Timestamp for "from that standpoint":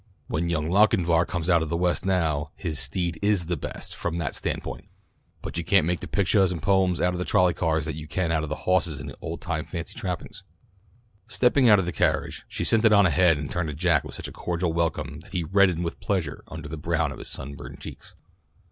3.95-4.87